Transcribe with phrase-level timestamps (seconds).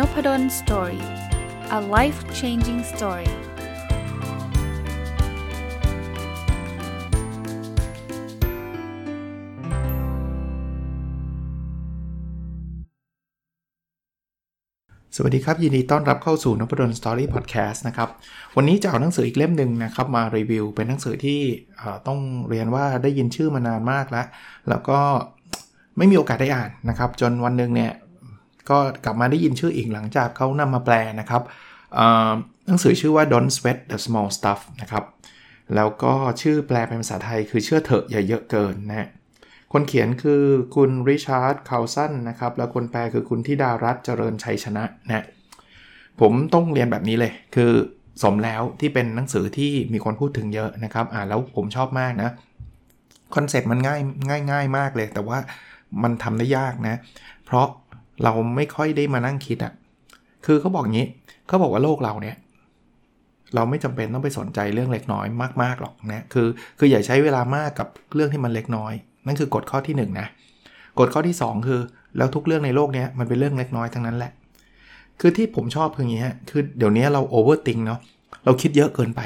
[0.00, 1.04] นพด ล Story
[1.78, 3.32] a life changing story ส
[15.22, 18.08] วัสดีครับ ยินดีต้อนรับเข้าสู่นพดล Story Podcast นะครับ
[18.56, 21.40] วันนี้จะเอาหนังสืออีกเล่มหนึ่งนะครับ มารีวิว เป็นหนังสือที่
[22.06, 24.26] ต้องเรียนว่าได้ยินชื่อมานานมากแล้ว
[24.68, 24.98] แล้วก็
[25.98, 27.92] ไม่มีโอกาสได้อ่านนะครับ จนวันหนึ่งเนี่ย
[28.70, 31.42] ก็กลับมาได้ยินชื่ออีกหลังจากเขานำมาแปลนะครับ
[32.66, 35.04] หนังสือชื่อว่า Don't Sweat the Small Stuff นะครับ
[35.74, 39.08] แล้วก็ชื่อแปลเป็นภาษาไทยคือเชื่อเถอะอย่าเยอะเกินนะ
[39.72, 40.42] คนเขียนคือ
[40.74, 45.24] คุณริชาร์ดคาร์ลสันนะครับ แล้วคนแปลคือคุณธิดารัตน์ เจริญชัยชนะนะ
[46.20, 47.72] ผมต้องเรียนแบบนี้เลย คือ
[48.22, 52.30] สมแล้วที่เป็นหนังสือที่มีคนพูดถึงเยอะนะครับ อ่านแล้วผมชอบมากนะ
[53.34, 55.38] concept มันง่ายง่ายง่ายมากเลย แต่ว่า
[56.02, 56.96] มันทำได้ยากนะ
[57.46, 57.66] เพราะ
[58.24, 59.72] เราไม่ค่อยได้มานั่งคิดอะ่ะ
[60.46, 61.06] คือเขาบอกงี้
[61.46, 62.36] เขาบอกว่าโลกเราเนี่ย
[63.54, 65.26] เราไม่จำเป็นต้องไปสนใจเรื่องเล็กน้อย
[65.62, 66.46] มากๆหรอกนะ คือ
[66.78, 68.92] คืออย่าใช้เวลามากกับเรื่องที่มันเล็กน้อย
[69.26, 70.26] นั่นคือกฎข้อที่1 นะ
[70.98, 71.80] กฎข้อที่ 2 คือ
[72.16, 74.32] แล้วทุกเรื่องในโลกเนี้ยมันเป็นเรื่องเล็กน้อยทั้งนั้นแหละ
[75.20, 78.00] คือที่ผมชอบคืออย่างนี้ฮะ คือเดี๋ยวนี้เรา overthink เนาะ
[78.44, 79.20] เราคิดเยอะเกินไป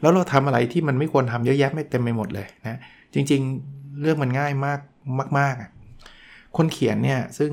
[0.00, 2.78] แล้วเราทำอะไรที่มันไม่ควรทำเยอะแยะไม่เต็มไปหมดเลยนะ
[3.14, 4.80] จริง ๆ เรื่องมันง่ายมาก
[5.38, 5.81] มากๆ
[6.56, 7.52] คนเขียนเนี่ยซึ่ง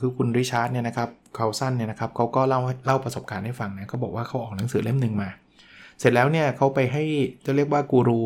[0.00, 5.28] คือคุณริชาร์ดเนี่ยนะครับเขาสั้นเนี่ยนะครับเขาก็เล่าเล่าประสบการณ์ให้ฟังนะเขาบอกว่าเขาออกหนังสือเล่มหนึ่งมา
[5.98, 7.04] เสร็จแล้วเนี่ยเขาไปให้
[7.44, 8.20] จะเรียกว่ากูรู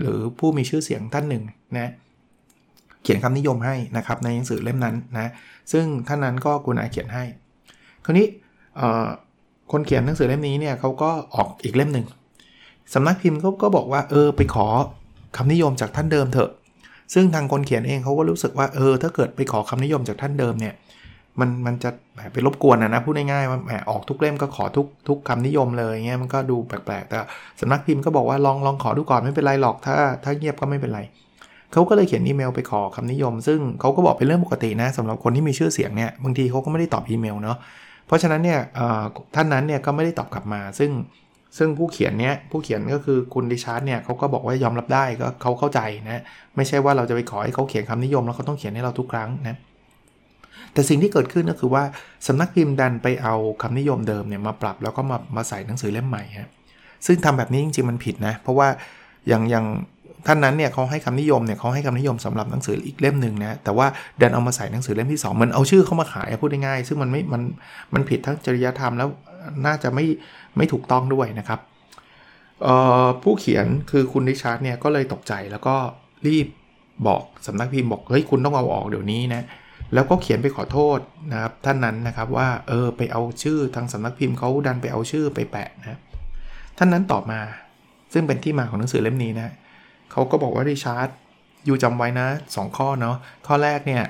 [0.00, 1.42] หรือผู้มีชื่อเสียงท่านหนึ่ง
[1.78, 1.90] นะ
[3.02, 5.30] เขียนคำนิยมให้นะครับในหนังสือเล่มนั้นนะ
[5.72, 7.24] ซึ่งท่านนั้นก็กุณอาเขียนให้
[8.04, 8.26] คราวนี้
[9.72, 12.06] คนเขียนหนังสือเล่มนี้เนี่ยเขาก็ออกอีกเล่มหนึ่ง
[12.94, 14.66] สำนักพิมพ์เขาก็บอกว่าเออไปขอ
[15.36, 16.50] คำนิยมจากท่านเดิมเถอะ
[17.14, 20.74] ซึ่งทางคนเขียนเองเขาก็รู้สึกว่าเออถ้าเกิดไปขอคำนิยมจากท่านเดิมเนี่ย
[21.40, 27.18] มันมันจะแบบไปรบกวนนะนะพูดง่ายๆว่าแหมออกทุกเล่มก็ขอทุกทุกคำนิยมเลยเงี้ยมันก็ดูแปลกๆแต่
[27.60, 31.00] สำนักพิมพ์ก็บอกว่าลองลองขอดูก่อนไม่เป็นไรหรอกถ้าถ้าเงียบก็ไม่เป็นไร
[31.72, 37.56] เขาก็เลยเขียนอีเมลไปขอคำนิยม ซึ่งเขาก็บอกเป็นเรื่องปกตินะสำหรับคนที่มีชื่อเสียงเนี่ยบางทีเขาก็ไม่ได้ตอบอีเมลเนาะ
[38.06, 38.60] เพราะฉะนั้นเนี่ย
[39.34, 40.90] ท่านนั้นเนี่ยก็ไม่ได้ตอบกลับมา ซึ่ง
[41.58, 46.22] ซึ่งผู้เขียนเนี้ยผู้เขียนก็คือคุณดิชาร์ดเนี่ยเขาก็บอกว่ายอมรับได้ก็เขาเข้าใจนะ
[46.56, 49.56] ไม่ใช่ว่าเราจะไปขอให้เขาเขียนคำนิยมแล้วเขาต้องเขียนให้เราทุกครั้งนะ
[50.72, 51.84] แต่สิ่งที่เกิดขึ้นก็คือว่า
[52.26, 56.48] สำนักพิมพ์ดันไปเอาคำนิยมเดิมเนี่ยมาปรับแล้วก็มามาใส่หนังสือเล่มใหม่ฮะ
[57.06, 58.68] ซึ่งทำแบบนี้จริงๆมันผิดนะเพราะว่า
[59.28, 59.66] อย่างอย่าง
[60.26, 63.86] ท่านนั้นเนี่ยเขาให้คำนิยมเนี่ยเขาให้คำนิยมสำหรับหนังสืออีกเล่มหนึ่งนะแต่ว่า
[64.20, 67.42] ดันเอามาใส่หนังสือเล่มที่2มันเอาชื่อเข้ามาขายพูดง่ายๆซึ่งมันไม่มัน
[67.94, 69.08] มันผิดทั้งจริยธรรมแล้ว
[69.66, 70.04] น่าจะไม่
[70.56, 71.60] ไม่ถูกต้องด้วยนะครับ
[73.22, 75.76] ผู้เขียนคือคุณริชาร์ดเนี่ยก็เลยตกใจแล้วก็
[76.26, 76.46] รีบ
[77.06, 79.42] บอกสำนักพิมพ์บอกเฮ้ยคุณต้องเอาออกเดี๋ยวนี้นะ
[79.94, 80.98] แล้วก็เขียนไปขอโทษ
[81.32, 85.98] นะครับท่านนั้นนะครับว่าเออไปเอาชื่อทางสำนักพิมพ์เขาดันไปเอาชื่อไปแปะนะ
[86.78, 87.40] ท่านนั้นตอบมา
[88.12, 89.54] ซึ่งเป็นที่มาของหนังสือเล่มนี้นะ
[90.12, 91.08] เขาก็บอกว่าริชาร์ด
[91.66, 93.16] อยู่จำไว้นะ 2 ข้อเนาะ
[93.46, 94.02] ข้อแรกเนี่ย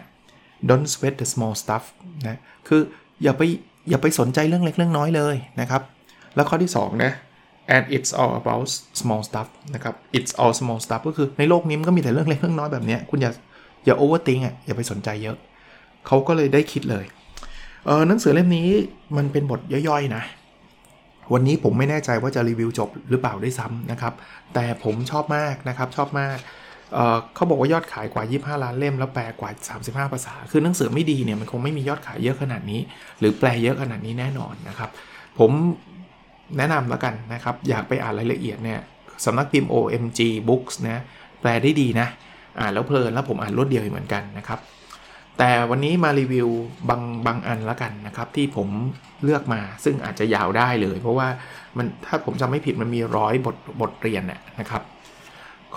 [0.68, 1.84] don't sweat the small stuff
[2.26, 2.80] นะคือ
[3.22, 3.42] อย่าไป
[3.88, 5.82] อย่าไปสนใจเรื่องเล็กเรื่องน้อยเลยนะครับ
[6.34, 7.12] แล้วข้อที่2นะ
[7.74, 8.68] and it's all about
[9.00, 13.32] small stuff นะครับ it's all small stuff ก็คือในโลกนี้มันก็มีแต่เรื่องเล็กเรื่องน้อยแบบนี้คุณอย่า
[13.86, 15.36] อย่า overthink อะอย่าไปสนใจเยอะ
[16.06, 17.04] เขาก็เลยได้คิดเลย
[17.86, 18.68] เออหนังสือเล่มนี้
[19.16, 20.22] มันเป็นบทย่อยๆนะ
[21.32, 24.12] วันนี้ผมไม่แน่ใจว่าจะรีวิวจบหรือเปล่าได้ซ้ำนะครับ
[24.54, 26.38] แต่ผมชอบมากนะครับชอบมาก
[26.94, 29.50] เเขาบอกว่ายอดขายกว่า 25 ล้านเล่มแล้วแปลกว่า
[29.82, 32.80] 35 ภาษา คือหนังสือไม่ดีเนี่ยมันคงไม่มียอดขายเยอะขนาดนี้
[33.18, 34.90] หรือแปลเยอะขนาดนี้แน่นอนนะครับ
[35.38, 35.50] ผม
[36.58, 38.80] แนะนำแล้วกันนะครับ อยากไปอ่านรายละเอียดเนี่ย
[39.24, 41.02] สำนักพิมพ์ OMG Books นะ
[41.40, 42.08] แปลได้ดีนะ
[42.60, 44.60] อ่านแล้วเพลินแล้วผมอ่านรวดเดียวเหมือนกันนะครับ
[45.38, 46.48] แต่วันนี้มารีวิว
[46.88, 48.68] บางบางอันแล้วกันนะครับ ที่ผม
[49.24, 51.28] เลือกมาซึ่งอาจจะยาวได้เลย เพราะว่า
[51.76, 54.22] มันถ้าผมจำไม่ผิดมันมีร้อยบทบทเรียน
[54.60, 54.82] นะครับ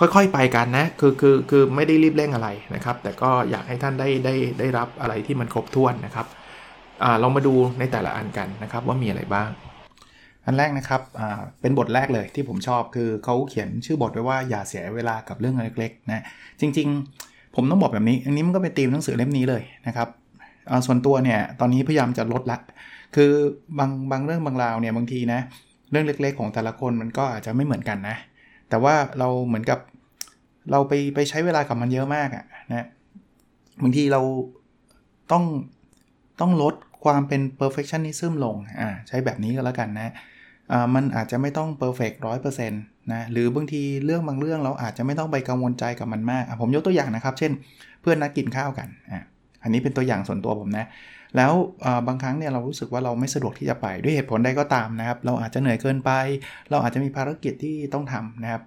[0.02, 6.26] ่อยๆไปกันนะ คือคือคือไม่ได้รีบเร่งอะไรนะครับ แต่ก็อยากให้ท่านได้ได้ได้รับอะไรที่มันครบถ้วนนะครับ
[7.02, 9.48] อลองมาดูในแต่ละอันกันนะครับว่ามีอะไรบ้าง
[10.46, 11.00] อันแรกนะครับ
[11.60, 16.22] เป็นบทแรกเลยที่ผมชอบคือเขาเขียนชื่อบทไว้ว่าอย่าเสียเวลากับเรื่องเล็กๆนะ
[16.60, 16.88] จริง
[17.22, 20.08] ๆ ผมต้องบอกแบบนี้ อันนี้มันก็เป็นธีมหนังสือเล่มนี้เลยนะครับ
[20.86, 22.58] ส่วนตัวเนี่ยตอนนี้พยายามจะลดละ
[23.16, 23.30] คือ
[23.78, 25.40] บางบางเรื่องบางราวเนี่ยบางทีนะ
[25.90, 28.16] เรื่องเล็ก ๆ ของแต่ละคนมันก็อาจจะไม่เหมือนกันนะ
[28.70, 29.78] แต่ว่าเราเหมือนกับ
[30.70, 32.86] เราไปไปใช้เวลากับมันเยอะมากอะนะ
[33.82, 34.20] บางทีเรา
[35.32, 35.44] ต้อง
[36.40, 36.74] ต้องลด
[37.04, 40.12] ความเป็น perfectionism ลงอ่าใช้แบบนี้ก็แล้วกันนะ
[40.94, 42.82] มันอาจจะไม่ต้อง perfect ร้อยเปอร์เซ็นต์
[43.12, 47.52] นะหรือบางทีเรื่องบางเรื่องเราอาจจะไม่ต้องไปกังวลใจกับมันมาก ผมยกตัวอย่างนะครับ เช่น
[48.02, 49.24] เพื่อนนัดกินข้าวกันอะ
[49.62, 50.86] อันนี้เป็นตัวอย่างส่วนตัวผมนะ
[51.36, 51.52] แล้ว
[52.06, 56.10] บางครั้งเนี่ยเรารู้สึกว่าเราไม่สะดวกที่จะไปด้วยเหตุผลใดก็ตามนะครับ เราอาจจะเหนื่อยเกินไป
[56.70, 58.62] เราอาจจะมีภารกิจที่ต้องทำนะครับ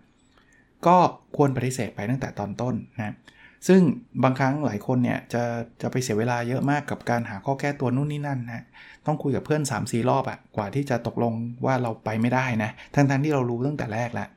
[0.88, 0.98] ก็
[1.38, 3.16] ควรปฏิเสธไปตั้งแต่ตอนต้นนะ
[3.68, 3.82] ซึ่ง
[4.24, 5.44] บางครั้งหลายคนเนี่ยจะ
[5.82, 8.64] จะไปเสียเวลาเยอะมากกับการหาข้อแก้ตัวนู่นนี่นั่นนะ
[9.06, 11.34] ต้องคุยกับเพื่อน 3 4 รอบอะกว่าที่จะตกลง
[11.66, 14.28] ว่าเราไปไม่ได้นะทั้งๆทที่เรารู้ตั้งแต่แรกแล้ว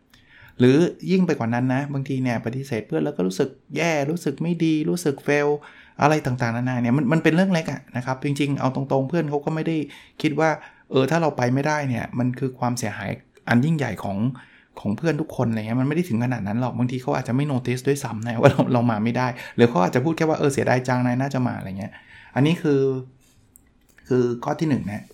[0.58, 0.76] หรือ
[1.10, 5.48] ยิ่งไปกว่านั้นนะ บางทีเนี่ยปฏิเสธเพื่อนแล้วก็รู้สึกแย่รู้สึกไม่ดี รู้สึกเฟล
[6.02, 9.76] อะไรต่างๆนานาเนี่ยมันมันเป็นเรื่องเล็กอะนะครับ จริงๆเอาตรงๆเพื่อนเขาก็ไม่ได้
[10.22, 10.50] คิดว่า
[10.90, 13.10] เออถ้าเราไปไม่ได้เนี่ยมันคือความเสียหาย
[13.48, 14.18] อันยิ่งใหญ่ของ
[14.80, 19.26] ของเพื่อนทุกคนอะไรเงี้ยมันไม่ได้ถึงขนาดนั้นหรอกบางทีเขาอาจจะไม่โน้ติสด้วยซ้ำนะว่าเราเรามาไม่ได้
[19.56, 21.92] หรือเขาอาจจะพูดแค่ว่าเออเสียดายจังนายน่าจะมาอะไรเงี้ย
[22.34, 22.80] อันนี้คือ
[24.08, 25.04] คือข้อที่1นนะ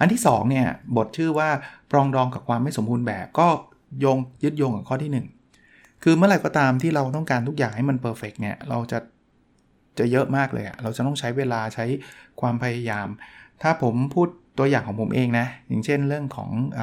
[0.00, 0.66] อันที่2เนี่ย
[0.96, 1.48] บทชื่อว่า
[1.90, 3.46] ปรองดองกับความไม่สมบูรณ์แบบก็
[4.00, 5.10] โยงยึดโยงกับข้อที่
[5.54, 8.98] 1 คือเมื่อไหร่ก็ตามที่เราต้องการทุกอย่างให้มันเพอร์เฟกเนี่ยเราจะ
[9.98, 11.84] จะเยอะมากเลยอะเราจะต้องใช้เวลาใช้
[12.40, 13.08] ความพยายาม
[13.62, 16.80] ถ้าผมพูดตัวอย่างของผมเองนะ อย่างเช่นเรื่องของอ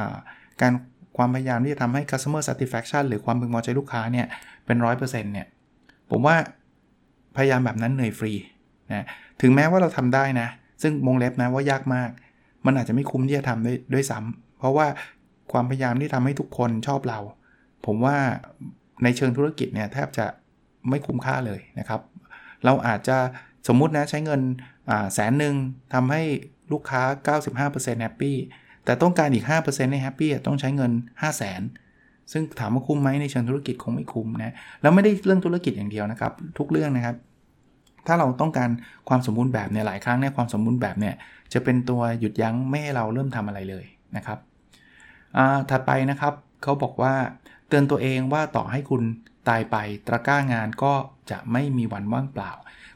[0.61, 0.73] การ
[1.19, 4.27] ความพยายามที่จะทำให้ customer satisfaction หรือความพึงพอใจลูกค้าเนี่ย
[4.65, 5.01] เป็น 100%
[5.33, 5.47] เนี่ย
[6.11, 6.35] ผมว่า
[7.35, 8.33] พยายามแบบนั้นเหนื่อยฟรี
[8.91, 9.05] นะ
[9.41, 10.47] ถึงแม้ว่าเราทำได้นะ
[10.81, 12.09] ซึ่งมงเล็บนะว่ายากมาก
[12.65, 14.87] มันอาจจะไม่คุ้มที่จะทำด้วยด้วยซ้ำเพราะว่า
[15.51, 17.19] ความพยายามที่ทำให้ทุกคนชอบเรา
[17.85, 18.17] ผมว่า
[19.03, 20.25] ในเชิงธุรกิจเนี่ยแทบจะ
[20.89, 22.01] ไม่คุ้มค่าเลยนะครับ
[22.65, 23.17] เราอาจจะ
[23.67, 24.41] สมมุตินะใช้เงิน
[25.13, 25.55] แสนหนึ่ง
[25.93, 26.21] ทำให้
[26.71, 27.01] ลูกค้า
[27.67, 28.37] 95%แฮปปี้
[28.89, 30.91] แต่ต้องการอีก 5%ในแฮปปี้ต้องใช้เงิน
[31.21, 31.61] 5 0 0 0 0น
[32.31, 37.15] ซึ่งถามว่าคุ้มไหมในเชิงธุรกิจคงไม่คุ้มนะแล้วไม่ได้เรื่องธุรกิจอย่างเดียวนะครับ ทุกเรื่องนะครับ
[38.07, 38.69] ถ้าเราต้องการ
[39.09, 41.15] ความสมบูรณ์แบบเนี่ยหลายครั้งเนี่ยความสมบูรณ์แบบเนี่ย
[41.53, 44.37] จะเป็นตัวหยุดยั้งไม่ให้เราเริ่มทำอะไรเลยนะครับ
[45.69, 46.33] ถัดไปนะครับ
[46.63, 47.13] เขาบอกว่า
[47.67, 49.01] เตือนตัวเองว่าต่อให้คุณ
[49.49, 49.75] ตายไป
[50.07, 50.93] ตะกร้างานก็
[51.31, 52.51] จะไม่มีวันว่างเปล่า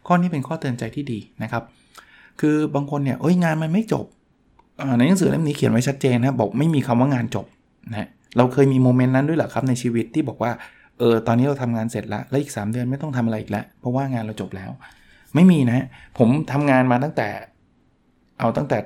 [0.07, 1.63] ข้อนี้เป็นข้อเตือนใจที่ดีนะครับ
[2.41, 4.05] คือบางคนเนี่ยเอ้ยงานมันไม่จบ
[4.97, 7.45] ในหนังสือเล่มนี้เขียนไว้ชัดเจนนะบอกไม่มีคำว่างานจบ
[7.91, 10.51] นะเราเคยมี moment นั้นด้วยเหรอครับในชีวิตที่บอกว่า
[10.99, 14.71] เออตอนนี้เราทำงานเสร็จแล้วแล้วอีก 3 เดือนไม่ต้องทำอะไรอีกแล้วเพราะว่างานเราจบแล้ว
[15.35, 15.85] ไม่มีนะ
[16.17, 17.27] ผมทำงานมาตั้งแต่
[18.39, 18.77] เอาตั้งแต่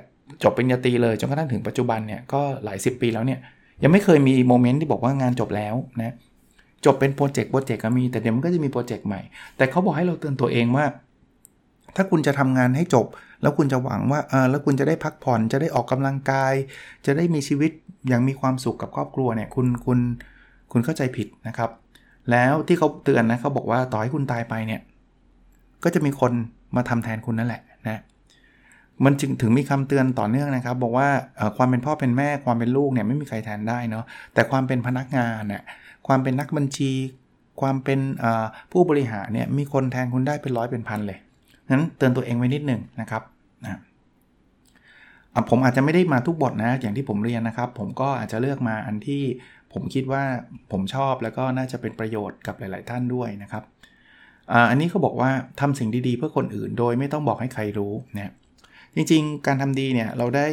[0.42, 3.38] จบปริญญาตรีเลยจนกระทั่งถึงปัจจุบันเนี่ยก็หลาย 10 ปีแล้วเนี่ย
[3.82, 6.14] ยังไม่เคยมี moment ที่บอกว่างานจบแล้วนะ
[6.84, 9.20] จบเป็นโปรเจกต์โปรเจกต์ก็มีแต่เดี๋ยวมันก็จะมีโปรเจกต์ใหม่
[9.56, 10.84] แต่เขาบอกให้เราเตือนตัวเองว่า
[11.96, 13.06] ถ้าคุณจะทำงานให้จบ
[13.42, 16.54] แล้วคุณจะหวังว่าเออแล้วคุณจะได้พักผ่อนจะได้ออกกำลังกาย
[17.06, 17.70] จะได้มีชีวิต
[18.08, 19.98] อย่างมีความสุขกับครอบครัวเนี่ยคุณคุณ
[20.72, 21.70] คุณเข้าใจผิดนะครับ
[22.30, 24.80] แล้วที่เขาเตือนนะเขาบอกว่าต่อให้คุณตายไปเนี่ย
[25.84, 26.32] ก็จะมีคน
[26.76, 28.00] มาทำแทนคุณนั่นแหละนะ
[29.04, 31.08] มันจึงถึงมีคำเตือนต่อเนื่องนะครับ บอกว่า
[31.56, 34.04] ความเป็นพ่อเป็นแม่ความเป็นลูกเนี่ยไม่มีใครแทนได้เนาะ
[34.34, 35.62] แต่ความเป็นพนักงานเนี่ย
[36.06, 36.92] ความเป็นนักบัญชี
[37.60, 38.00] ความเป็น
[38.72, 41.18] ผู้บริหารเนี่ยมีคนแทนคุณได้เป็นร้อยเป็นพันเลย
[41.70, 43.22] นั้นเตือนตัวเองไว้นิดหนึ่งนะครับ
[43.64, 43.80] นะ
[45.50, 49.22] ผมอาจจะไม่ได้มาทุกบทนะ อย่างที่ผมเรียนนะครับ ผมก็อาจจะเลือกมาอันที่
[49.72, 50.22] ผมคิดว่า
[50.72, 53.64] ผมชอบแล้วก็น่าจะเป็นประโยชน์กับหลาย ๆ ท่านด้วยนะครับ
[54.70, 55.30] อันนี้เขาบอกว่า
[55.60, 58.30] ทำสิ่งดี ๆ เพื่อคนอื่น โดยไม่ต้องบอกให้ใครรู้เนี่ย
[58.94, 60.46] จริง ๆ การทำดีเนี่ยเราได้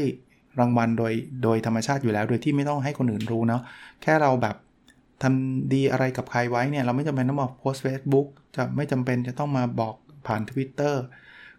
[0.59, 1.13] รางวัลโดย
[1.44, 3.62] โดยธรรมชาติอยู่แล้ว โดยที่ไม่ต้องให้คนอื่นรู้เนาะ
[4.01, 4.56] แค่เราแบบ
[5.23, 9.95] ทำดีอะไรกับใครไว้เนี่ยเราไม่จำเป็นต้องมาโพสต์เฟซบุ๊กจะไม่จำเป็นจะต้องมาบอก
[10.27, 10.96] ผ่าน Twitter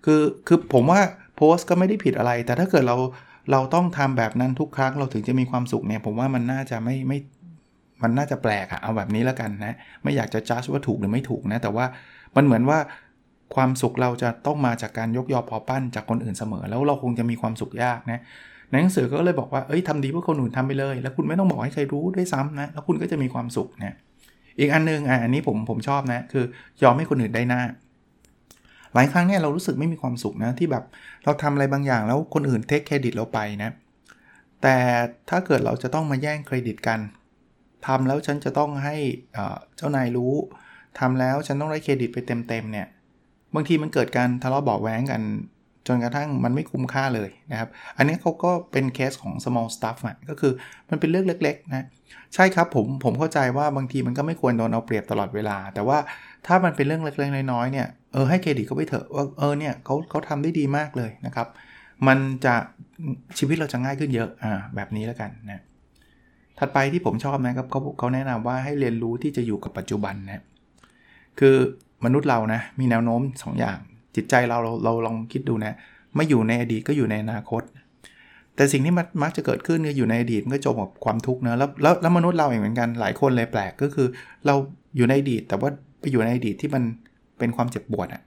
[0.05, 1.01] คือคือผมว่า
[1.37, 2.97] โพสต์ก็ไม่ได้ผิดอะไร แต่ถ้าเกิดเรา
[3.53, 7.19] เราต้องทำแบบนั้นทุกครั้งเราถึงจะมีความสุขเนี่ย ผมว่ามันน่าจะไม่ไม่
[8.03, 11.87] มันน่าจะแปลกอะเอาแบบนี้แล้วกันนะ ไม่อยากจะจะว่าถูกหรือไม่ถูกนะ แต่ว่า
[12.37, 12.79] มันเหมือนว่า
[13.55, 18.21] ความสุขเราจะต้องมาจากการยกยอปอปั้นจากคนอื่นเสมอ แล้วเราคงจะมีความสุขยากนะ
[18.71, 23.97] ในหนังสือก็เลยบอกว่าเอ้ยทำดีเพื่อคนอื่นทำไปเลย แล้วคุณไม่ต้องบอกให้ใครรู้ด้วยซ้ำนะแล้วคุณก็จะมีความสุขนะ
[24.59, 26.45] อีกอันนึงอะอันนี้ผมผมชอบนะคือ
[26.83, 27.63] ยอมให้คนอื่นได้หน้า
[28.97, 30.85] หลายครั้งเนี่ยเรารู้สึกไม่มีความสุขนะที่แบบ
[31.25, 33.71] เราทำอะไรบางอย่างแล้วคนอื่นเทคเครดิตเราไปนะ
[34.63, 34.77] แต่
[35.31, 37.01] ถ้าเกิดเราจะต้องมาแย่งเครดิตกัน
[37.87, 38.97] ทำแล้วฉันจะต้องให้
[39.77, 40.35] เจ้านายรู้
[40.99, 42.87] ทำแล้วฉันต้องได้เครดิตไปเต็มๆเนี่ย
[43.55, 45.23] บางทีมันเกิดการทะเลาะเบาแหวงกัน
[45.89, 50.53] จนกระทั่งมันไม่คุ้มค่าเลยนะครับ อันนี้เขาก็เป็นเคสของ small stuff อะก็คือ
[50.91, 51.87] มันเป็นเรื่องเล็กๆนะ
[52.35, 55.99] ใช่ครับผมผมเข้าใจว่าบางทีมันก็ไม่ควรโดนเอาเปรียบตลอดเวลา แต่ว่า
[56.47, 61.49] ถ้ามันเป็นเรื่องเล็กๆน้อยๆเนี่ยเออให้เครดิตเขาไปเถอะว่าเออเนี่ยเขาเขาทำได้ดีมากเลยนะครับ
[62.07, 62.55] มันจะ
[63.39, 65.63] ชีวิตเราจะง่ายขึ้นเยอะอ่าแบบนี้แล้วกันนะ
[66.59, 70.45] ถัดไปที่ผมชอบนะครับเขาเขาแนะนำว่าให้เรียนรู้ที่จะอยู่กับปัจจุบันนะ
[71.39, 71.57] คือ
[72.05, 73.79] มนุษย์เรานะมีแนวโน้ม2อย่าง
[74.17, 75.73] จิตใจเราเราเราลองคิดดูนะ
[76.17, 77.63] ไม่อยู่ในอดีตก็อยู่ในอนาคต
[78.57, 84.07] แต่สิ่งที่มันมักจะเกิดขึ้นคืออยู่ในอดีตมันก็จมกับความทุกข์นะแล้วแล้วแล้วมนุษย์เราเองเหมือนกันหลายคนเลยแปลกก็คือ
[84.47, 84.55] เรา
[84.97, 85.71] อยู่ในอดีต แต่ว่า
[86.01, 86.83] ไปอยู่ในอดีตที่มัน
[87.39, 88.23] เป็นความเจ็บปวดอะ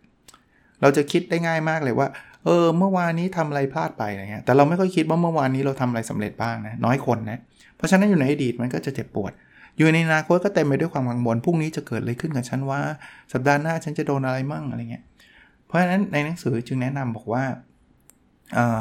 [0.81, 2.07] เราจะคิดได้ง่ายมากเลยว่า
[2.45, 7.39] เออ เมื่อวานนี้ทำอะไรพลาดไปอะไรเงี้ยแต่เราไม่ค่อยคิดว่าเมื่อวานนี้เราทำอะไรสำเร็จบ้างนะน้อยคนนะ
[7.77, 9.31] เพราะฉะนั้นอยู่ในอดีตมันก็จะเจ็บปวด
[9.77, 12.79] อยู่ในอนาคตก็เต็มไปด้วยความกังวลพรุ่งนี้จะเกิดอะไรขึ้นกับฉันว่า
[13.33, 15.03] สัปดาห์หน้าฉันจะโดนอะไรมั่งอะไรเงี้ย
[15.69, 17.43] เพราะฉะนั้นในหนังสือจึงแนะนำบอกว่า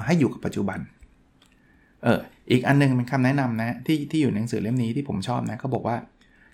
[0.07, 0.78] ให้อยู่กับปัจจุบัน
[2.02, 5.97] เอออีกอันนึงเป็นคำแนะนำนะที่ที่อยู่ในหนังสือเล่มนี้ที่ผมชอบนะเขาบอกว่า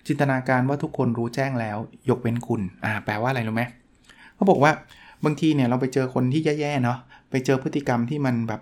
[0.07, 1.77] จินตนาการว่าทุกคนรู้แจ้งแล้ว
[2.09, 3.63] ยกเว้นคุณอ่าแปลว่าอะไรรู้ไหม
[4.35, 4.71] เขาบอกว่า
[5.25, 6.97] บางทีเนี่ยเราไปเจอคนที่แย่ๆเนาะ
[7.31, 8.61] ไปเจอพฤติกรรมที่มันแบบ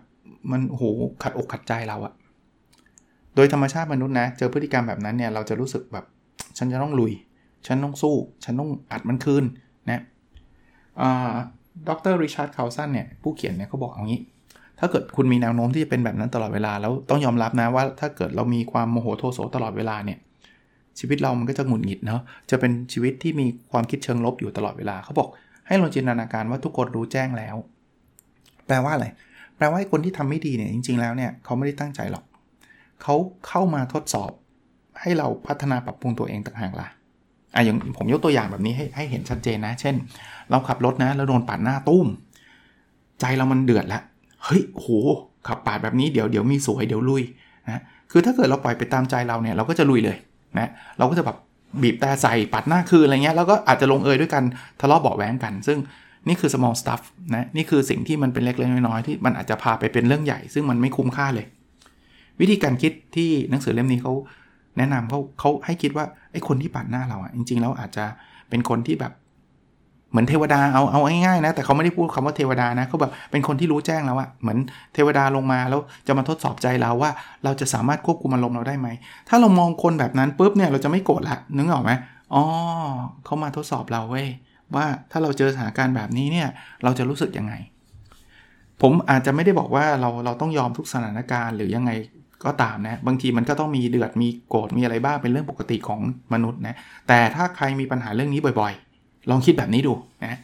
[0.51, 0.83] มันโห
[1.23, 2.13] ขัดอกขัดใจเราอะ
[3.35, 6.05] โดยธรรมชาติมนุษย์นะเจอพฤติกรรมแบบนั้นเนี่ยเราจะรู้สึกแบบ
[6.57, 7.13] ฉันจะต้องลุย
[7.67, 9.43] ฉันต้องสู้ ฉันต้องอัดมันคืน
[9.89, 10.01] นะ
[11.01, 11.33] อ่า
[11.89, 14.19] ดรริชาร์ดคาวสันเนี่ยผู้เขียนเนี่ยเขาบอกอย่างนี้
[14.79, 20.17] ถ้าเกิดคุณมีแนวโน้มที่จะเป็นแบบนั้นตลอดเวลา แล้วต้องยอมรับนะว่า ถ้าเกิดเรามีความโมโหโทโสตลอดเวลาเนี่ย
[20.99, 25.29] ชีวิตเรามันก็จะหงุดหงิดเนาะจะเป็นชีวิตที่มีความคิดเชิงลบอยู่ตลอดเวลาเขาบอก
[25.67, 27.55] ให้ลองจินตนาการว่าทุกคนรู้แจ้งแล้ว
[28.67, 29.07] แปลว่าอะไร
[29.57, 32.23] แปลว่าคนที่ทำไม่ดีเนี่ยจริง ๆ แล้วเนี่ยเขาไม่ได้ตั้งใจหรอก
[33.01, 33.15] เขา
[33.47, 34.31] เข้ามาทดสอบ
[35.01, 36.87] ให้เราพัฒนาปรับปรุงตัวเองต่างหากล่ะ
[37.55, 39.95] อะอย่างผมยกตัวอย่างแบบนี้ให้ให้เห็นชัดเจนนะ เช่น
[40.51, 42.07] เราขับรถนะ แล้วโดนปาดหน้าตุ้ม
[43.21, 44.01] ใจเรามันเดือดแล้ว
[44.43, 44.87] เฮ้ยโห
[45.47, 47.23] ขับปาดแบบนี้เดี๋ยวเดี๋ยวมีสวยเดี๋ยวลุย
[47.67, 47.81] นะ
[48.11, 50.17] คือถ้าเกิดเราปล่อยไปตามใจเราเนี่ยเราก็จะลุยเลย
[50.57, 51.37] นะเราก็จะแบบ
[51.81, 54.43] บีบแต่ใส่ปัดหน้าคืนอะไรเงี้ยแล้วก็อาจจะลงเอยด้วยกัน
[54.81, 55.77] ทะเลาะเบาแหวงกัน ซึ่ง
[56.27, 57.01] นี่คือ small stuff
[57.35, 61.45] นะนี่คือสิ่งที่มันเป็นเล็กๆน้อยๆที่มันอาจจะพาไปเป็นเรื่องใหญ่ ซึ่งมันไม่คุ้มค่าเลย
[62.39, 64.13] วิธีการคิดที่หนังสือเล่มนี้เขา
[64.77, 68.05] แนะนำเขาเขาให้คิดว่าไอ้คนที่ปัดหน้าเราอะจริง ๆ แล้วอาจจะ
[68.49, 69.13] เป็นคนที่แบบ
[70.11, 74.57] เหมือนเทวดาเอาเอาง่ายๆนะแต่เขาไม่ได้พูดคำว่าเทวดานะเขาแบบเป็นคนที่รู้แจ้งแล้วอะเหมือน
[74.93, 77.11] เทวดาลงมาแล้วจะมาทดสอบใจเราว่า
[77.43, 78.87] เราจะสามารถควบคุมอารมณ์เราได้ไหม
[79.29, 81.91] ถ้าเรามองคนแบบนั้นปุ๊บเนี่ยเราจะไม่โกรธละนึกออกไหม
[82.33, 82.43] อ๋อ
[83.25, 84.27] เขามาทดสอบเราเว้ย
[84.75, 86.47] ว่าถ้าเราเจอสถานการณ์แบบนี้เนี่ย
[86.83, 87.53] เราจะรู้สึกยังไง
[88.81, 91.91] ผมอาจจะไม่ได้บอกว่าเราเราต้องยอมทุกสถานการณ์หรือยังไง
[92.45, 95.99] ก็ตามนะบางทีมันก็ต้องมีเดือดมีโกรธมีอะไรบ้างเป็นเรื่องปกติของ
[96.33, 96.75] มนุษย์นะ
[97.07, 99.93] แต่ถ้าใครมีปัญหาเรื่องนี้บ่อยๆ ลองคิดแบบนี้ดู
[100.25, 100.39] นะ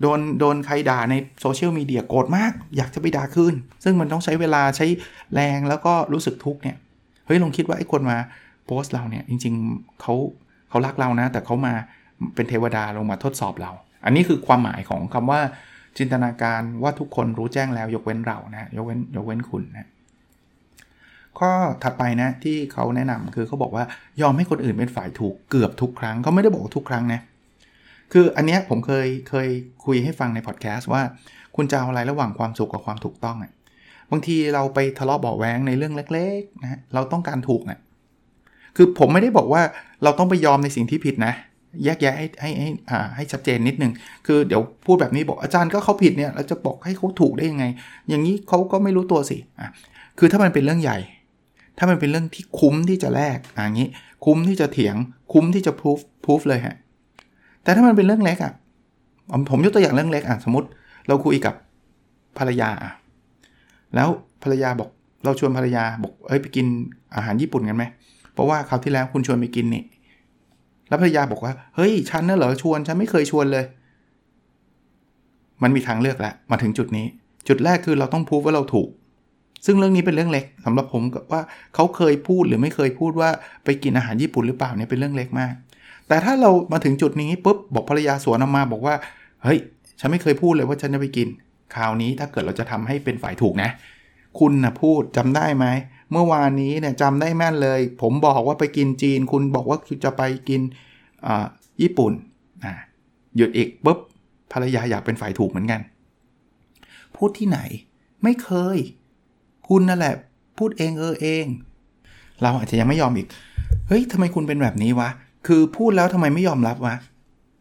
[0.00, 4.86] โดนโดนใครด่าในโซเชียลมีเดียโกรธมาก อยากจะไปด่าคืนซึ่งมันต้องใช้เวลาใช้
[5.34, 6.76] แรงแล้วก็รู้สึกทุกข์เนี่ย
[7.26, 8.18] เฮ้ยลองคิดว่าไอ้คนมา
[8.66, 10.14] โพสต์เราเนี่ยจริงๆเขา
[10.68, 11.74] เขารักเรานะ แต่เขามา
[12.34, 13.70] เป็นเทวดาลงมาทดสอบเรา
[14.04, 15.40] อันนี้คือความหมายของคำว่า
[15.98, 19.88] จินตนาการว่าทุกคนรู้แจ้งแล้วยกเว้นเรานะยกเว้นยกเว้นคุณนะ
[21.38, 21.50] ข้อ
[21.82, 23.84] ถัดไปนะที่เขาแนะนำคือเขาบอกว่า
[24.20, 27.20] ยอมให้คนอื่นเป็นฝ่ายถูกเกือบทุกครั้งเขาไม่ได้บอกทุกครั้งนะ
[28.12, 29.48] คืออันนี้ผมเคยเคย
[29.84, 31.02] คุยให้ฟังในพอดแคสต์ว่า
[31.56, 33.52] คุณจะเอาอะไรระหว่างความสุขกับความถูกต้องอะ
[34.10, 37.78] บางทีเราไปทะเลาะเบาแหวงในเรื่องเล็กๆนะเราต้องการถูกอะ
[38.76, 39.62] คือผมไม่ได้บอกว่า
[40.02, 41.34] เราต้องไปยอมในสิ่งที่ผิดนะ
[41.84, 43.92] แยกแยะให้ให้ให้อ่าให้ชัดเจนนิดนึง
[44.26, 47.64] คือเดี๋ยวพูดแบบนี้บอกอาจารย์ก็เขาผิดเนี่ยเราจะบอกให้เขาถูกได้ยังไง
[48.08, 49.68] อย่างนี้เขาก็ไม่รู้ตัวสิอะ
[50.18, 50.98] คือถ้ามันเป็นเรื่องใหญ่
[51.80, 53.88] ถ้ามันเป็นเรื่องที่คุ้มที่จะแลกอย่างนี้
[54.24, 54.96] คุ้มที่จะเถียง
[55.32, 56.76] คุ้มที่จะพูฟพูฟเลยฮะ
[57.62, 58.52] แต่ถ้ามันเป็นเรื่องเล็กอะ่ะ
[59.50, 60.68] ผมยกตัวอย่างเรื่องเล็กอะ สมมติ
[61.08, 61.54] เราคุยกับ
[62.38, 62.70] ภรรยา
[63.94, 64.08] แล้ว
[64.42, 64.88] ภรรยาบอก
[65.24, 66.66] เราชวนภรรยาบอก เอ้ยไปกิน
[67.16, 67.84] อาหารญี่ปุ่นกันไหม
[68.34, 69.82] เพราะว่าคราวที่แล้วคุณชวนไปกินนี่
[70.88, 73.64] แล้วภรรยาบอกว่า เฮ้ย ฉันน่ะเหรอชวน ฉันไม่เคยชวนเลย
[75.62, 77.06] มันมีทางเลือกแล้ว มาถึงจุดนี้
[77.48, 78.88] จุดแรกคือเราต้องพูดว่าเราถูก
[79.66, 81.02] ซึ่งเรื่องนี้เป็นเรื่องเล็กสำหรับผม
[81.32, 81.42] ว่า
[81.74, 83.30] เขาเคยพูดหรือไม่เคยพูดว่า
[83.64, 85.54] ไปกินอาหารญี่ปุ่นหรือเปล่าเนี่ยเป็นเรื่องเล็กมาก
[86.08, 88.94] แต่ถ้าเรามาถึงจุดนี้ปุ๊บบอกภรรยาสวนออกมาบอกว่า
[89.44, 89.58] เฮ้ย
[90.00, 91.28] ฉันไม่เคยพูดเลยว่าฉันจะไปกิน
[91.74, 93.70] คราวนี้ถ้าเกิดเราจะทำให้เป็นฝ่ายถูกนะ
[94.38, 95.66] คุณนะพูดจำได้ไหม
[96.12, 100.60] เมื่อวานนี้เนี่ยจำได้แม่นเลย ผมบอกว่าไปกินจีน คุณบอกว่าจะไปกิน
[101.82, 102.12] ญี่ปุ่น
[102.64, 102.74] นะ
[103.36, 103.98] หยุดอีกปุ๊บ
[104.52, 105.80] ภรรยาอยากเป็นฝ่ายถูกเหมือนกัน
[107.16, 107.58] พูดที่ไหน
[108.22, 108.78] ไม่เคย
[109.70, 110.14] คุณนั่นแหละ
[110.58, 111.44] พูดเองเออเอง
[112.42, 113.26] เราอาจจะยังไม่ยอมอีก
[113.88, 115.08] เฮ้ยทำไมคุณเป็นแบบนี้วะ
[115.46, 116.94] คือพูดแล้วทำไมไม่ยอมรับวะ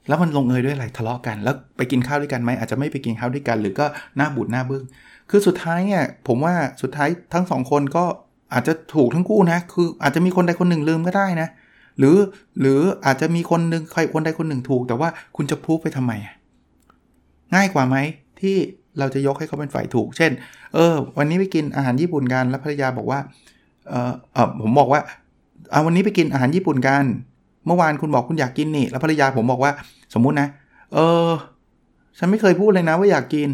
[0.07, 3.85] แล้วมันลงเอยด้วยอะไรทะเลาะกัน แล้วไปกินข้าวด้วยกันไหมอาจจะไม่ไปกินข้าวด้วยกัน หรือก็
[4.17, 4.83] หน้าบูดหน้าบึ้ง
[5.29, 8.05] คือสุดท้ายเนี่ยผมว่าสุดท้ายทั้งสองคนก็
[8.53, 11.47] อาจจะถูกทั้งคู่นะ คืออาจจะมีคนใดคนหนึ่งลืมก็ได้นะ
[11.99, 12.17] หรือ
[12.59, 16.11] หรืออาจจะมีคนหนึ่งใครคนใดคนหนึ่งถูก แต่ว่าคุณจะพูดไปทำไม
[17.55, 17.97] ง่ายกว่าไหม
[18.41, 18.57] ที่
[18.99, 20.31] เราจะยกให้เขาเป็นฝ่ายถูก เช่น
[20.73, 23.19] เออ วันนี้ไปกินอาหารญี่ปุ่นกัน แล้วภรรยาบอกว่า
[23.89, 25.01] เออเออผมบอกว่า
[25.71, 27.03] เอาวันนี้ไปกินอาหารญี่ปุ่นกัน
[27.65, 29.71] เมื่อวานคุณบอกคุณอยากกินนี่ แล้วภรรยาผมบอกว่า
[30.13, 30.47] สมมุตินะ
[30.93, 31.29] เออ
[32.17, 33.49] ฉันไม่เคยพูดเลยนะว่าอยากกิน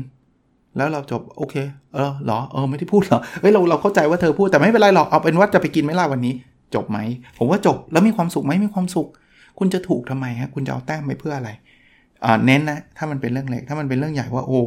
[0.78, 1.56] แล้วเราจบ โอเค
[1.96, 6.34] เออหรอ เออ ไม่ได้พูดหรอ เฮ้ย เรา เราเข้าใจว่าเธอพูด แต่ไม่เป็นไรหรอก เอาเป็นว่าจะไปกินไม่ล่าวันนี้
[6.76, 6.98] จบไหม
[7.38, 9.08] ผมว่าจบ แล้วมีความสุขไหมมีความสุข
[9.60, 11.50] คุณจะถูกทำไมฮะ คุณจะเอาแต้มไปเพื่ออะไร
[12.46, 14.60] เน้นนะถ้ามันเป็นเรื่องเล็กถ้ามันเป็นเรื่องใหญ่ว่าโอ้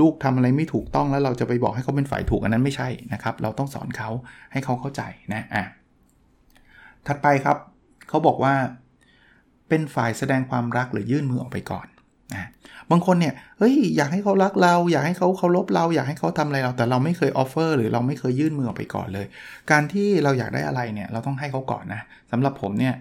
[0.00, 4.10] ลูกทำอะไรไม่ถูกต้องแล้วเราจะไปบอกให้เขาเป็นฝ่ายถูกอันนั้นไม่ใช่นะครับเราต้องสอนเขา
[4.52, 5.02] ให้เขาเข้าใจ
[5.34, 5.64] นะอะ
[7.06, 7.56] ถัดไปครับ
[8.08, 8.54] เขาบอกว่า
[9.68, 11.86] เป็นฝ่ายแสดงความรักหรือยื่นมือออกไปก่อน
[12.34, 12.48] นะ
[12.90, 19.26] บางคนเนี่ยเฮ้ยอยากให้เขารักเรา อยากให้เขาเคารพเรา อยากให้เขาทำอะไรเราแต่เราไม่เคย offer หรือเราไม่เคยยื่นมือออกไปก่อนเลย
[19.70, 22.00] การที่เราอยากได้อะไรเนี่ยเราต้องให้เขาก่อนนะ
[22.32, 22.94] สำหรับผมเนี่ย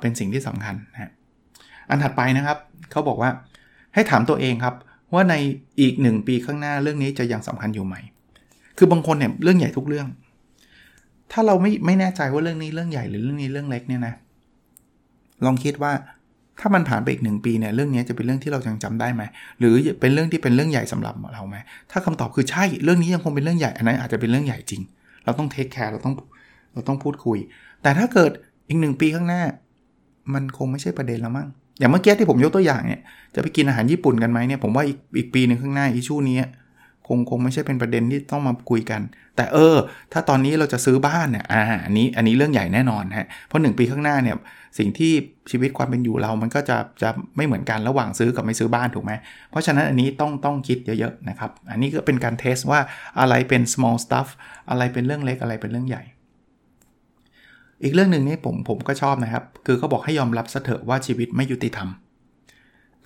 [0.00, 1.10] เป็นสิ่งที่สำคัญนะ
[1.90, 2.58] อันถัดไปนะครับ
[2.90, 3.30] เขาบอกว่า
[3.94, 4.74] ให้ถามตัวเองครับ
[5.14, 5.34] ว่าใน
[5.80, 7.96] อีก 1 ปีข้างหน้าเรื่องนี้จะยังสำคัญอยู่ไหม
[8.78, 10.08] คือบางคนเนี่ยเรื่องใหญ่ทุกเรื่อง
[11.32, 14.14] ถ้าเราไม่ไม่แน่ใจว่าเรื่องนี้เรื่องใหญ่หรือเรื่องนี้เรื่องเล็กเนี่ยนะ
[15.44, 15.92] ลองคิดว่า
[16.60, 19.22] ถ้ามันผ่านไปอีกหนึ่งปีเนี่ยเรื่องนี้จะเป็นเรื่องที่เรายังจำได้ไหม
[19.58, 21.56] หรือเป็นเรื่องที่เป็นเรื่องใหญ่สำหรับเราไหม
[21.90, 24.82] ถ้าคำตอบคือใช่เรื่องนี้ยังคงเป็นเรื่องใหญ่อันนั้นอาจจะเป็นเรื่องใหญ่จริง
[25.24, 26.14] เราต้องเทคแคร์เราต้อง
[26.72, 27.38] เราต้องพูดคุย
[27.82, 28.30] แต่ถ้าเกิด
[28.68, 29.42] อีกหนึ่งปีข้างหน้า
[30.34, 31.48] มันคงไม่ใช่ประเด็นแล้วมั้ง
[31.82, 33.00] อย่างเมื่อกี้ที่ผมยกตัวอย่างเนี่ย
[33.34, 36.38] จะไปกินอาหารญี่ปุ่นกันไหมเนี่ยผมว่าอีกอีกปีหนึ่งข้างหน้าอิชูนี้
[37.08, 39.00] คงคงไม่ใช่เป็นประเด็นที่ต้องมาคุยกัน
[39.36, 39.76] แต่เออ
[40.12, 44.36] ถ้าตอนนี้เราจะซื้อบ้านเนี่ยอ่าอันนี้อันนี้เรื่องใหญ่แน่นอนฮะเพราะหนึ่งปีข้างหน้าเนี่ย
[44.78, 45.12] สิ่งที่
[45.50, 49.12] ชีวิตความเป็นอยู่เรามันก็จะจะไม่เหมือนกันระหว่างซื้อกับไม่ซื้อบ้านถูกไหม
[49.50, 52.80] เพราะฉะนั้นอันนี้ต้องต้องคิดเยอะๆนะครับ อันนี้ก็เป็นการเทสว่า
[53.20, 54.28] อะไรเป็น small stuff
[54.70, 56.02] อะไรเป็นเรื่องเล็กอะไรเป็นเรื่องใหญ่
[57.82, 61.88] อีกเรื่องหนึ่งนี่ผมผมก็ชอบนะครับ คือเขาบอกให้ยอมรับซะเถอะว่าชีวิตไม่ยุติธรรม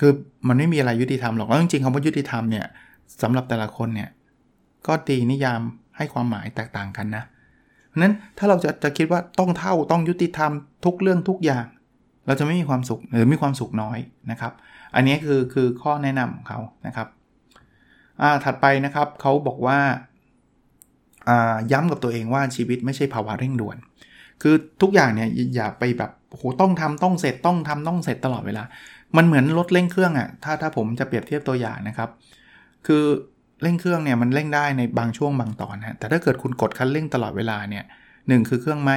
[0.00, 0.12] คือ
[0.48, 2.66] มันไม่มีอะไรยุติธรรมหรอกแล้วจริงๆคำว่ายุติธรรมเนี่ย
[3.22, 4.10] สำหรับแต่ละคนเนี่ย
[4.86, 5.60] ก็ตีนิยาม
[5.96, 7.24] ให้ความหมายแตกต่างกันนะ
[8.02, 10.52] นั้นถ้าเราจะจะคิดว่าต้องเท่าต้องยุติธรรม
[10.84, 11.66] ทุกเรื่องทุกอย่าง
[12.26, 13.98] เราจะไม่มีความสุขหรือมีความสุขน้อย
[14.30, 14.52] นะครับ
[14.94, 17.08] อันนี้คือคือข้อแนะนำของเขานะครับ
[18.22, 19.78] อ่าถัดไปนะครับเขาบอกว่า
[21.28, 23.76] อ่าย้ำกับตัวเองว่าชีวิตไม่ใช่ภาวะเร่งด่วน
[24.42, 28.62] คือทุกอย่างเนี่ยอย่าไปแบบโหต้องทำต้องเสร็จต้องทำต้องเสร็จตลอดเวลา
[29.16, 32.10] มันเหมือนรถเร่งเครื่องอะ่ะถ้าถ้าผมจะเปรียบเทียบตัวอย่างนะครับ
[32.86, 33.04] คือ
[33.62, 37.84] เร่งเครื่องเนี่ยมันเร่งได้ในบางช่วงบางตอนฮะแต่ถ้าเกิดคุณกดคันเร่งตลอดเวลาเนี่ย
[38.26, 38.96] หคือเครื่องไหม้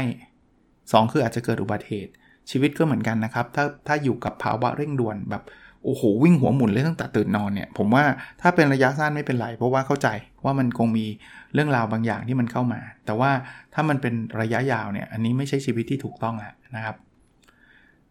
[0.91, 2.11] สคืออาจจะเกิดอุบัติเหตุ
[2.49, 5.43] ชีวิตก็เหมือนกันนะครับ ถ้าถ้าอยู่กับภาวะเร่งด่วนแบบ
[5.83, 8.03] โอ้โหวิ่งหัวหมุนเลยตั้งแต่ตื่นนอนเนี่ย ผมว่า
[8.41, 10.07] ถ้าเป็นระยะสั้นไม่เป็นไร เพราะว่าเข้าใจ
[10.45, 11.05] ว่ามันคงมี
[11.53, 13.31] เรื่องราวบางอย่างที่มันเข้ามา แต่ว่า
[13.73, 16.95] ถ้ามันเป็นระยะยาวเนี่ยอันนี้ไม่ใช่ชีวิตที่ถูกต้องแล้วนะครับ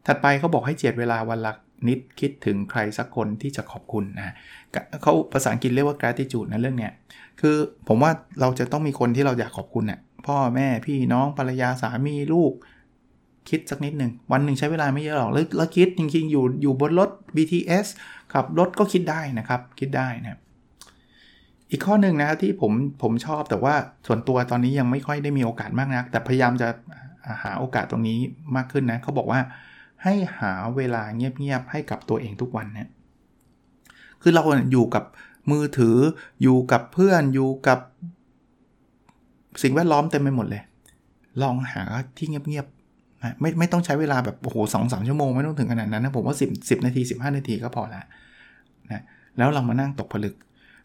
[0.06, 1.52] ถัดไปเขาบอกให้เจียดเวลาวันละ
[1.88, 4.34] นิดคิดถึงใครสักคนที่จะขอบคุณนะ
[5.02, 6.92] เขาภาษาอังกฤษเรียกว่า gratitude นะเรื่องเนี้ย
[7.40, 7.56] คือ
[7.88, 8.10] ผมว่า
[8.40, 12.52] เราจะต้องมีคนที่เราอยากขอบคุณเนะ่ยพ่อแม่พี่น้องภรรยาสามีลูก
[13.48, 17.86] คิดสักนิดหนึ่งวันหนึ่งใช้เวลาไม่เยอะหรอกแล้วคิดจริงๆ อยู่อยู่บนรถ BTS
[18.32, 20.38] ขับรถก็คิดได้นะครับ คิดได้นะ
[21.70, 23.74] อีกข้อหนึ่งนะที่ผมผมชอบแต่ว่า
[24.06, 26.68] ส่วนตัวตอนนี้ยังไม่ค่อยได้มีโอกาสมากนัก แต่พยายามจะ
[27.42, 28.18] หาโอกาสตรงนี้
[28.56, 29.40] มากขึ้นนะเขาบอกว่า
[30.04, 32.88] ให้หาเวลาเงียบๆให้กับตัวเองทุกวันเนี่ย
[34.22, 35.04] คือเราอยู่กับ
[35.50, 35.96] มือถือ
[36.42, 37.78] อยู่กับเพื่อนอยู่กับ
[39.62, 40.62] สิ่งแวดล้อมเต็มไปหมดเลย
[41.42, 41.82] ลองหา
[42.16, 48.02] ที่เงียบๆนะไม่ไม่ต้องใช้เวลาแบบโอ้โหสองสามชั่วโมงไม่ต้องถึงขนาดนั้นนะผมว่า 10 10 นาที 15 นาทีก็พอละ
[48.92, 49.02] นะ
[49.38, 50.34] แล้วเรามานั่งตกผลึก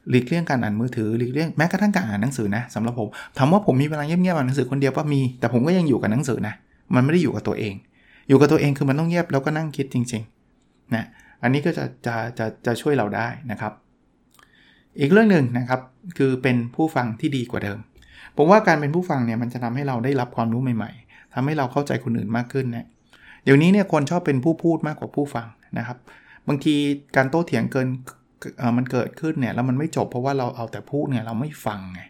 [0.09, 6.53] หลีกเลี่ยงการอ่านมือถือหลีกเลี่ยงแม้กระทั่งการอ่านหนังสือนะสำหรับผมถามว่าผมมีเวลาเงียบๆอ่านหนังสือคนเดียวป่ะมี แต่ผมก็ยังอยู่กับหนังสือนะ
[6.95, 7.73] มันไม่ได้อยู่กับตัวเอง
[8.29, 11.05] อยู่กับตัวเองคือมันต้องเงียบแล้วก็นั่งคิดจริงๆนะ
[11.43, 13.73] อันนี้ก็จะจะจะจะช่วยเราได้นะครับ
[14.99, 15.79] อีกเรื่องหนึ่งนะครับ
[16.17, 17.79] คือเป็นผู้ฟังที่ดีกว่าเดิม
[18.37, 22.87] ผมว่าการเป็นผู้ฟังเนี่ยมันจะทำให้เราได้รับความรู้ใหม่ ๆทำให้เราเข้าใจคนอื่นมากขึ้นนะ
[23.43, 25.97] เดี๋ยวนี้เนี่ยคนชอบเป็นผู้พูดมากกว่าผู้ฟังนะครับ
[26.47, 26.75] บางที
[27.15, 27.87] การโต้เถียงเกิน
[28.77, 32.01] มันเกิดขึ้นเนี่ยแล้วมันไม่จบเพราะว่าเราเอาแต่พูดเนี่ยเราไม่ฟังไง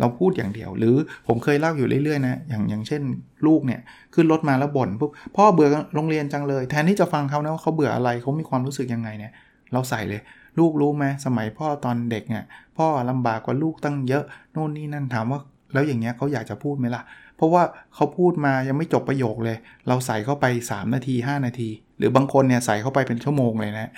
[0.00, 3.02] เราพูดอย่างเดียว หรือผมเคยเล่าอยู่เรื่อยๆนะอย่างอย่างเช่น
[3.46, 3.80] ลูกเนี่ย
[4.14, 9.32] ขึ้นรถมาแล้วบ่นปุ๊บพ่อเบื่อโรงเรียนจังเลย แทนที่จะฟังเขานะว่าเขาเบื่ออะไรเขามีความรู้สึกยังไงเนี่ย
[9.72, 10.20] เราใส่เลย
[10.58, 12.44] ลูกรู้ไหมสมัยพ่อตอนเด็กเนี่ย
[12.78, 15.40] พ่อลำบากกว่าลูกตั้งเยอะโน่นนี่นั่นถามว่า
[15.72, 17.02] แล้วอย่างเงี้ยเขาอยากจะพูดไหมล่ะ
[17.36, 17.62] เพราะว่า
[17.94, 19.56] เขาพูดมายังไม่จบประโยคเลย
[19.88, 23.92] เราใส่เข้าไป 3 นาที 5 นาที หรือบางคนเนี่ยใส่เข้าไปเป็นชั่วโมงเลยนะ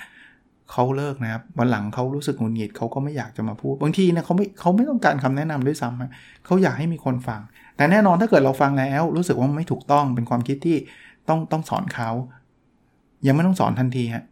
[0.71, 7.41] เขาเลิกนะครับวันหลังเขารู้สึกหงุดหงิดเขาก็ไม่อยากจะมาพูด บางทีนะเขาไม่เขาไม่ต้องการคำแนะนำด้วยซ้ำเขาอยากให้มีคนฟัง
[7.77, 10.77] แต่แน่นอนถ้าเกิดเราฟังแล้ว รู้สึกว่าไม่ถูกต้องเป็นความคิดที่
[11.29, 12.09] ต้องต้องสอนเขา
[13.27, 14.23] ยังไม่ต้องสอนทันทีฮะ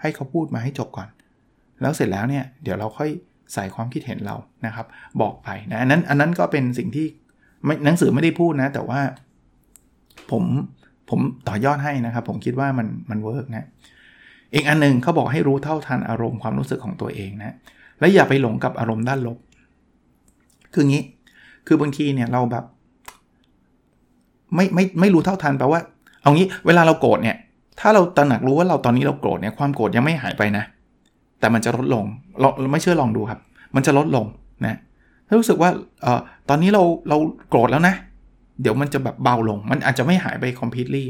[0.00, 1.08] ให้เขาพูดมาให้จบก่อน
[1.80, 3.10] แล้วเสร็จแล้วเนี่ยเดี๋ยวเราค่อย
[3.54, 4.86] ใส่ความคิดเห็นเรานะครับ
[5.20, 7.06] บอกไปนะอันนั้นอันนั้นก็เป็นสิ่งที่
[7.84, 9.00] หนังสือไม่ได้พูดนะ แต่ว่า
[10.30, 10.44] ผม
[11.10, 13.66] ผมต่อยอดให้นะครับ ผมคิดว่ามันมันเวิร์กนะ
[14.54, 17.54] อีกอันนึงเขาบอกให้รู้เท่าทันอารมณ์ความรู้สึกของตัวเองนะ
[17.98, 19.38] และอย่าไปหลงกับอารมณ์ด้านลบ
[20.74, 21.02] คืองี้
[21.66, 22.64] คือบางทีเนี่ยเราแบบ
[24.54, 25.80] ไม่ไม่ไม่รู้เท่าทันแปลว่า
[26.22, 27.36] เอางี้เวลาเราโกรธเนี่ย
[27.80, 30.64] ถ้าเราตระหนักรู้ว่าเราตอนนี้เราโกรธเนี่ยความโกรธยังไม่หายไปนะ
[31.40, 32.04] แต่มันจะลดลง
[32.40, 33.40] เราไม่เชื่อลองดูครับ
[33.74, 34.26] มันจะลดลง
[34.66, 34.78] นะ
[35.26, 35.70] ถ้ารู้สึกว่า
[36.02, 37.16] เออตอนนี้เราเรา
[37.48, 37.94] โกรธแล้วนะ
[38.60, 41.04] เดี๋ยวมันจะแบบเบาลง มันอาจจะไม่หายไป completely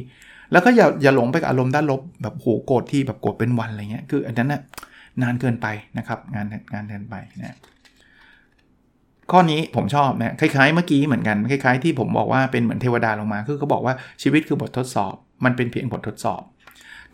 [0.52, 4.62] แล้วก็อย่าอย่าหลงไปกับอารมณ์ด้านลบแบบโหโกรธที่แบบโกรธเป็นวันอะไรเงี้ยคืออันนั้นนะ่ะ
[5.22, 5.66] นานเกินไป
[5.98, 7.56] นะครับงานงานเกินไปนะ
[9.30, 16.42] ข้อนี้ผมชอบนะคล้ายๆเมื่อกี้เหมือนกันคล้ายๆที่ผมบอกว่าเป็นเหมือนเทวดาลงมาคือเขาบอกว่าชีวิตคือบททดสอบ มันเป็นเพียงบททดสอบ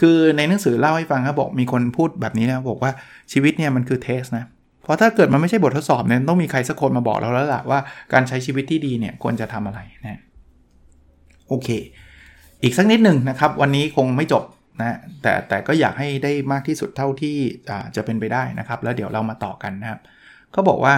[0.01, 2.92] คือในหนังสือเล่าให้ฟังครับบอกมีคนพูดแบบนี้นะบอกว่า
[3.33, 4.44] ชีวิตเนี่ยมันคือเทสนะ
[4.83, 7.79] เพราะถ้าเกิดมันไม่ใช่บททดสอบเนี่ยต้องมีใครสักคนมาบอกเราแล้วล่ะว่า
[8.12, 10.20] การใช้ชีวิตที่ดีเนี่ยควรจะทำอะไรนะ
[11.49, 11.68] โอเค
[12.62, 14.45] อีกสักนิดหนึ่งนะครับ วันนี้คงไม่จบ
[14.81, 17.37] นะแต่แต่ก็อยากให้ได้มากที่สุดเท่าที่
[17.97, 20.01] จะเป็นไปได้นะครับ แล้วเดี๋ยวเรามาต่อกันนะครับ
[20.53, 20.95] เขาบอกว่า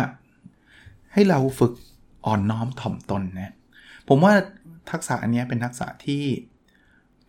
[1.13, 1.73] ให้เราฝึก
[2.27, 3.55] อ่อนน้อมถ่อมตนนะ
[4.09, 4.33] ผมว่า
[4.91, 6.25] ทักษะอันนี้เป็นทักษะที่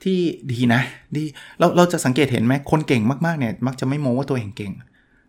[0.04, 0.18] ที่
[0.52, 0.82] ดีนะ
[1.16, 1.24] ดี
[1.60, 4.74] เราเราจะสังเกตเห็นไหมคนเก่งมากๆเนี่ยมักจะไม่โม้ว่าตัวเองเก่ง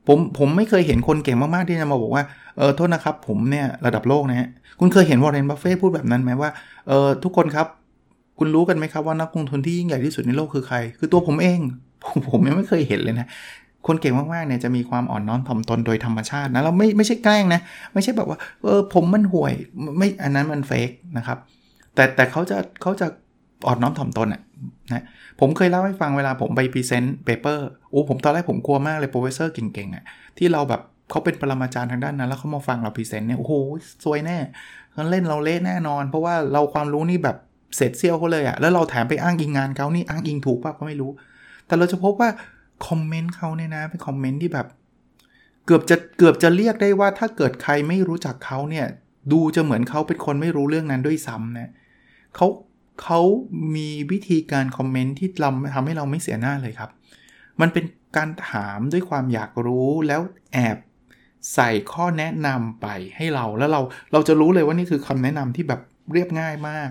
[0.06, 2.24] ผมผมไม่เคยเห็นคนเก่งมากๆที่จะมาบอกว่า
[2.56, 4.48] เออโทษนะครับผมเนี่ยระดับโลกนะฮะ
[4.80, 6.50] คุณเคยเห็นวอร์เรนบัฟเฟ่พูดแบบนั้นไหมว่า
[6.88, 7.66] เออทุกคนครับ
[8.38, 11.58] คุณรู้กันไหมครับว่านักลงทุนที่ยิ่งใหญ่ที่สุดในโลกคือใคร คือตัวผมเอง
[12.04, 13.26] ผมผมยังไม่เคยเห็นเลยนะ
[13.86, 17.60] คนเก่งมากๆเนี่ยจะมีความอ่อนน้อมถ่อมตนโดยธรรมชาตินะเราไม่ไม่ใช่แกล้งนะ
[17.94, 19.54] ไม่ใช่แบบว่าเออผมมันห่วย
[19.98, 21.38] ไม่อันนั้นมัน fake นะครับ
[21.94, 23.06] แต่แต่เขาจะเขาจะ
[23.66, 24.40] อ่อนน้อมถ่อมตนอะ
[24.92, 25.04] นะ
[25.40, 30.04] ผมเคยเล่าให้ฟังเวลาผมไป present paper โอ้ผมตอนแรกผมกลัวมากเลย professor เก่งๆอะ
[30.38, 33.52] ที่เราแบบเขาเป็นปรมาจารย์ทางด้านนั้น แล้วเขามาฟังเรา present เนี่ยโอ้โห
[34.04, 34.38] สวยแน่
[34.92, 37.36] เขาเล่นเราเละแน่นอน เพราะว่าเราความรู้นี่แบบ
[37.76, 41.10] เสร็จเซี่ยวเขาเลยอะแล้วเราแถมไปอ้างอิงงานเขานี่อ้างอิงถูกป่ะก็ไม่รู้
[41.66, 42.30] แต่เราจะพบว่า
[42.86, 44.66] คอมเมนต์เขาเนี่ยนะเป็นคอมเมนต์ที่แบบ
[45.66, 48.86] เกือบจะเกือบจะเรียกได้ว่าถ้าเกิดใครไม่รู้จักเขาเนี่ย
[49.32, 51.70] ดูจะเหมือนเขาเป็นคนไม่รู้เรื่องนั้นด้วยซ้ำนะ
[52.36, 52.46] เขา
[53.02, 53.20] เขา
[53.76, 55.28] มีวิธีการคอมเมนต์ที่
[55.74, 56.90] ทำให้เราไม่เสียหน้าเลยครับ
[57.60, 57.84] มันเป็น
[58.16, 60.20] การถามด้วยความอยากรู้แล้ว
[60.52, 60.76] แอบ
[61.54, 63.80] ใส่ข้อแนะนำไปให้เราแล้วเรา
[64.12, 65.80] เราจะรู้เลยว่านี่คือคำแนะนำที่แบบ
[66.12, 66.90] เรียบง่ายมาก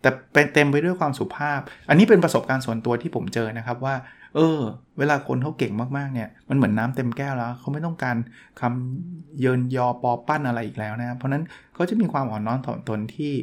[0.00, 3.94] แต่เป็นเต็มไปด้วยความสุภาพ อันนี้เป็นประสบการณ์ส่วนตัวที่ผมเจอนะครับว่า
[4.34, 4.60] เออ
[4.98, 8.16] เวลาคนเขาเก่งมากๆเนี่ย มันเหมือนน้าเต็มแก้วแล้ว เขาไม่ต้องการ
[8.60, 13.34] คำเยินยอปอปั้นอะไรอีกแล้วนะ เพราะนั้นเขาจะมีความอ่อนน้อมถ่อมตนที่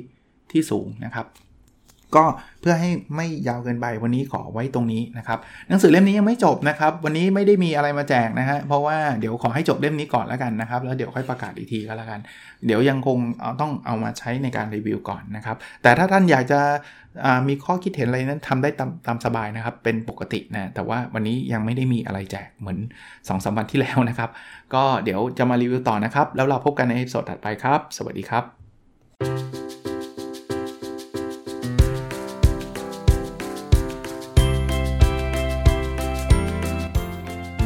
[0.51, 1.25] ที่สูงนะครับ
[2.15, 2.23] ก็
[2.61, 12.19] เพื่อให้ไม่ยาวเกินไปวันนี้ขอไว้ตรงนี้นะครับหนังสือเล่มนี้ยังไม่จบนะครับ วันนี้ไม่ได้มีอะไรมาแจกนะฮะเพราะว่าเดี๋ยวขอให้จบเล่มนี้ก่อนแล้วกันนะครับ แล้วเดี๋ยวค่อยประกาศอีกทีก็แล้วกัน
[12.65, 16.59] เดี๋ยวยังคงเอาต้องเอามาใช้ในการรีวิวก่อนนะครับ แต่ถ้าท่านอยากจะ
[17.47, 24.29] มีข้อคิดเห็นอะไรนั้นทำได้ตามตามสบายนะครับ เป็นปกตินะแต่ว่าวันนี้ยังไม่ได้มีอะไรแจกเหมือน2อสวันที่แล้วนะครับ
[24.73, 29.66] ก็เดี๋ยวจะมารีวิวต่อนะครับ แล้วเราพบกันในสดถัดไปครับ สวัสดีครับ